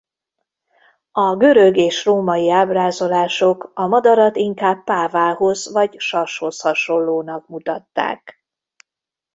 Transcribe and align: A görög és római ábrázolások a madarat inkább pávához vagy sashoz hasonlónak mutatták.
A 1.11 1.35
görög 1.37 1.77
és 1.77 2.05
római 2.05 2.49
ábrázolások 2.51 3.71
a 3.73 3.87
madarat 3.87 4.35
inkább 4.35 4.83
pávához 4.83 5.71
vagy 5.71 5.95
sashoz 5.99 6.61
hasonlónak 6.61 7.47
mutatták. 7.47 8.43